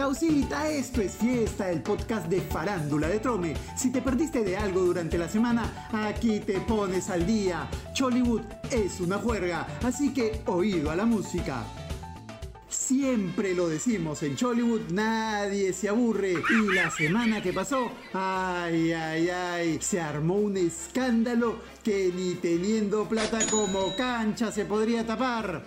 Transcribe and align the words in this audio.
Pausita, 0.00 0.66
esto 0.66 1.02
es 1.02 1.14
Fiesta, 1.14 1.70
el 1.70 1.82
podcast 1.82 2.26
de 2.26 2.40
Farándula 2.40 3.06
de 3.06 3.18
Trome. 3.18 3.54
Si 3.76 3.92
te 3.92 4.00
perdiste 4.00 4.42
de 4.42 4.56
algo 4.56 4.80
durante 4.80 5.18
la 5.18 5.28
semana, 5.28 5.90
aquí 5.92 6.40
te 6.40 6.58
pones 6.60 7.10
al 7.10 7.26
día. 7.26 7.68
Chollywood 7.92 8.40
es 8.70 8.98
una 9.00 9.18
juerga, 9.18 9.66
así 9.84 10.14
que 10.14 10.40
oído 10.46 10.90
a 10.90 10.96
la 10.96 11.04
música. 11.04 11.64
Siempre 12.70 13.54
lo 13.54 13.68
decimos 13.68 14.22
en 14.22 14.36
Chollywood, 14.36 14.90
nadie 14.90 15.74
se 15.74 15.90
aburre. 15.90 16.32
Y 16.32 16.74
la 16.74 16.90
semana 16.90 17.42
que 17.42 17.52
pasó, 17.52 17.92
ay, 18.14 18.92
ay, 18.92 19.28
ay, 19.28 19.78
se 19.82 20.00
armó 20.00 20.36
un 20.36 20.56
escándalo 20.56 21.58
que 21.84 22.10
ni 22.16 22.36
teniendo 22.36 23.06
plata 23.06 23.38
como 23.50 23.94
cancha 23.96 24.50
se 24.50 24.64
podría 24.64 25.06
tapar. 25.06 25.62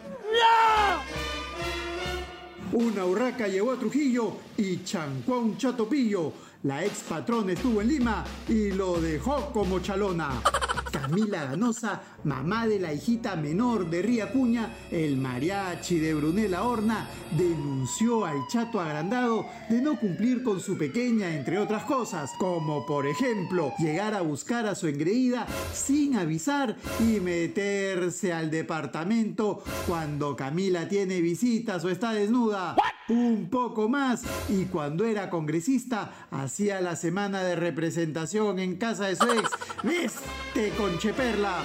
Una 2.73 3.05
urraca 3.05 3.47
llegó 3.47 3.71
a 3.71 3.77
Trujillo 3.77 4.33
y 4.57 4.83
chancó 4.83 5.35
a 5.35 5.39
un 5.39 5.57
chatopillo. 5.57 6.33
La 6.63 6.85
ex 6.85 6.99
patrón 7.09 7.49
estuvo 7.49 7.81
en 7.81 7.89
Lima 7.89 8.23
y 8.47 8.71
lo 8.71 9.01
dejó 9.01 9.51
como 9.51 9.79
chalona. 9.79 10.29
Camila 10.93 11.43
Ganosa, 11.43 12.01
mamá 12.23 12.67
de 12.67 12.79
la 12.79 12.93
hijita 12.93 13.35
menor 13.35 13.89
de 13.89 14.01
Ría 14.01 14.31
Cuña, 14.31 14.73
el 14.89 15.17
mariachi 15.17 15.99
de 15.99 16.13
Brunella 16.13 16.63
Horna, 16.63 17.09
denunció 17.31 18.25
al 18.25 18.47
chato 18.47 18.79
agrandado 18.79 19.45
de 19.69 19.81
no 19.81 19.99
cumplir 19.99 20.41
con 20.41 20.61
su 20.61 20.77
pequeña, 20.77 21.35
entre 21.35 21.57
otras 21.57 21.83
cosas, 21.83 22.31
como 22.37 22.85
por 22.85 23.07
ejemplo 23.07 23.73
llegar 23.77 24.13
a 24.13 24.21
buscar 24.21 24.65
a 24.65 24.75
su 24.75 24.87
engreída 24.87 25.45
sin 25.73 26.15
avisar 26.15 26.77
y 27.01 27.19
meterse 27.19 28.31
al 28.31 28.49
departamento 28.49 29.63
cuando 29.85 30.35
Camila 30.37 30.87
tiene 30.87 31.19
visitas 31.19 31.83
o 31.83 31.89
está 31.89 32.13
desnuda. 32.13 32.77
Un 33.09 33.49
poco 33.49 33.89
más 33.89 34.23
y 34.47 34.63
cuando 34.65 35.03
era 35.03 35.29
congresista 35.29 36.27
hacía 36.31 36.79
la 36.79 36.95
semana 36.95 37.43
de 37.43 37.57
representación 37.57 38.59
en 38.59 38.77
casa 38.77 39.07
de 39.07 39.17
su 39.17 39.25
ex. 39.29 39.49
Veste 39.83 40.69
con 40.77 40.97
Cheperla. 40.97 41.63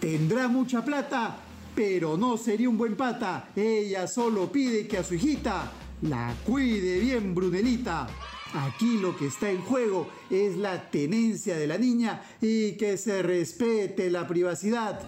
Tendrá 0.00 0.48
mucha 0.48 0.82
plata, 0.82 1.36
pero 1.74 2.16
no 2.16 2.38
sería 2.38 2.70
un 2.70 2.78
buen 2.78 2.96
pata. 2.96 3.50
Ella 3.54 4.06
solo 4.06 4.50
pide 4.50 4.88
que 4.88 4.96
a 4.96 5.04
su 5.04 5.14
hijita 5.16 5.70
la 6.00 6.34
cuide 6.46 6.98
bien 6.98 7.34
Brunelita. 7.34 8.08
Aquí 8.54 8.96
lo 8.98 9.14
que 9.14 9.26
está 9.26 9.50
en 9.50 9.60
juego 9.60 10.08
es 10.30 10.56
la 10.56 10.90
tenencia 10.90 11.58
de 11.58 11.66
la 11.66 11.76
niña 11.76 12.22
y 12.40 12.72
que 12.72 12.96
se 12.96 13.22
respete 13.22 14.10
la 14.10 14.26
privacidad. 14.26 14.98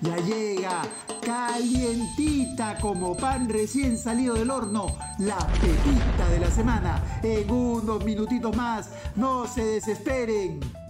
Ya 0.00 0.16
llega, 0.18 0.82
calientita 1.24 2.78
como 2.80 3.16
pan 3.16 3.48
recién 3.48 3.96
salido 3.96 4.34
del 4.34 4.50
horno, 4.50 4.94
la 5.18 5.38
pepita 5.38 6.28
de 6.30 6.38
la 6.38 6.50
semana. 6.50 7.02
En 7.22 7.50
unos 7.50 8.04
minutitos 8.04 8.54
más, 8.54 8.90
no 9.14 9.46
se 9.46 9.64
desesperen. 9.64 10.85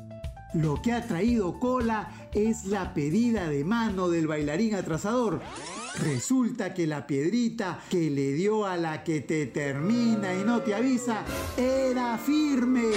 Lo 0.55 0.81
que 0.81 0.93
ha 0.93 1.07
traído 1.07 1.59
cola 1.59 2.11
es 2.33 2.67
la 2.67 2.95
pedida 2.95 3.49
de 3.49 3.65
mano 3.65 4.09
del 4.09 4.27
bailarín 4.27 4.75
atrasador. 4.75 5.41
Resulta 5.99 6.75
que 6.75 6.87
la 6.87 7.07
piedrita 7.07 7.81
que 7.91 8.11
le 8.11 8.33
dio 8.33 8.67
a 8.67 8.77
la 8.77 9.03
que 9.03 9.21
te 9.21 9.47
termina 9.47 10.35
y 10.35 10.45
no 10.45 10.61
te 10.61 10.75
avisa 10.75 11.25
era 11.57 12.19
firme, 12.19 12.91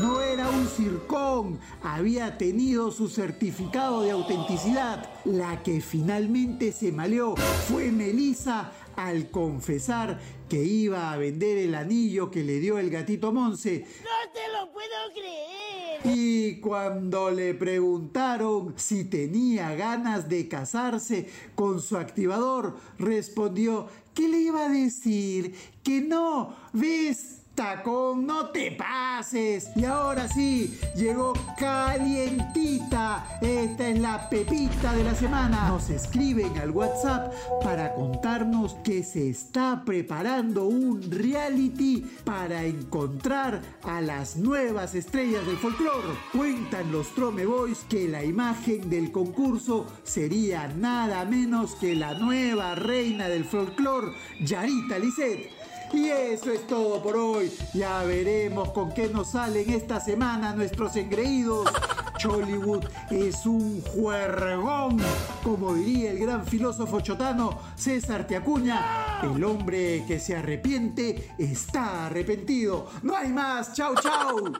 no 0.00 0.22
era 0.22 0.48
un 0.48 0.66
circón, 0.66 1.60
había 1.82 2.38
tenido 2.38 2.90
su 2.90 3.08
certificado 3.08 4.02
de 4.02 4.10
autenticidad. 4.10 5.08
La 5.24 5.62
que 5.62 5.80
finalmente 5.82 6.72
se 6.72 6.92
maleó 6.92 7.36
fue 7.36 7.92
Melissa 7.92 8.72
al 8.96 9.30
confesar 9.30 10.18
que 10.48 10.62
iba 10.62 11.12
a 11.12 11.18
vender 11.18 11.58
el 11.58 11.74
anillo 11.74 12.30
que 12.30 12.42
le 12.42 12.58
dio 12.58 12.78
el 12.78 12.88
gatito 12.90 13.32
Monse. 13.32 13.86
¡No 14.02 14.32
te 14.32 14.48
lo 14.52 14.72
puedo 14.72 15.12
creer! 15.14 15.85
Y 16.04 16.60
cuando 16.60 17.30
le 17.30 17.54
preguntaron 17.54 18.74
si 18.76 19.04
tenía 19.04 19.74
ganas 19.74 20.28
de 20.28 20.48
casarse 20.48 21.28
con 21.54 21.80
su 21.80 21.96
activador, 21.96 22.76
respondió 22.98 23.88
que 24.14 24.28
le 24.28 24.38
iba 24.38 24.66
a 24.66 24.68
decir 24.68 25.54
que 25.82 26.00
no, 26.00 26.54
ves 26.72 27.45
Tacón, 27.56 28.26
no 28.26 28.50
te 28.50 28.70
pases. 28.72 29.70
Y 29.74 29.86
ahora 29.86 30.28
sí, 30.28 30.78
llegó 30.94 31.32
calientita. 31.58 33.26
Esta 33.40 33.88
es 33.88 33.98
la 33.98 34.28
pepita 34.28 34.92
de 34.92 35.02
la 35.02 35.14
semana. 35.14 35.68
Nos 35.68 35.88
escriben 35.88 36.56
al 36.58 36.70
WhatsApp 36.70 37.32
para 37.62 37.94
contarnos 37.94 38.74
que 38.84 39.02
se 39.02 39.30
está 39.30 39.82
preparando 39.86 40.66
un 40.66 41.10
reality 41.10 42.04
para 42.24 42.62
encontrar 42.62 43.62
a 43.82 44.02
las 44.02 44.36
nuevas 44.36 44.94
estrellas 44.94 45.46
del 45.46 45.56
folclore. 45.56 46.08
Cuentan 46.32 46.92
los 46.92 47.08
Trome 47.14 47.46
Boys 47.46 47.86
que 47.88 48.06
la 48.06 48.22
imagen 48.22 48.90
del 48.90 49.10
concurso 49.10 49.86
sería 50.04 50.68
nada 50.68 51.24
menos 51.24 51.74
que 51.76 51.94
la 51.94 52.12
nueva 52.12 52.74
reina 52.74 53.30
del 53.30 53.46
folclore, 53.46 54.12
Yarita 54.44 54.98
Lisset. 54.98 55.65
Y 55.92 56.08
eso 56.08 56.50
es 56.50 56.66
todo 56.66 57.02
por 57.02 57.16
hoy. 57.16 57.52
Ya 57.72 58.02
veremos 58.04 58.70
con 58.72 58.92
qué 58.92 59.08
nos 59.08 59.30
salen 59.30 59.70
esta 59.70 60.00
semana 60.00 60.54
nuestros 60.54 60.96
engreídos. 60.96 61.70
Chollywood 62.18 62.84
es 63.10 63.44
un 63.44 63.82
juergón, 63.82 64.96
como 65.42 65.74
diría 65.74 66.10
el 66.12 66.18
gran 66.18 66.46
filósofo 66.46 67.00
chotano 67.00 67.58
César 67.76 68.26
Tiacuña. 68.26 69.20
El 69.22 69.44
hombre 69.44 70.04
que 70.06 70.18
se 70.18 70.34
arrepiente 70.34 71.34
está 71.38 72.06
arrepentido. 72.06 72.88
No 73.02 73.16
hay 73.16 73.28
más. 73.28 73.74
Chau, 73.74 73.94
chau. 73.96 74.52